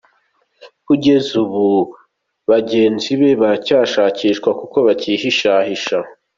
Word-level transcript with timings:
Kugeza 0.85 1.31
ubu 1.43 1.65
ngo 1.83 1.89
bagenzi 2.51 3.09
baracyashakishwa 3.41 4.49
kuko 4.59 4.77
bakihishahisha. 4.87 5.97